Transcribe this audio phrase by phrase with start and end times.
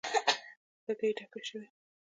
[0.85, 1.67] بګۍ ډکې شوې.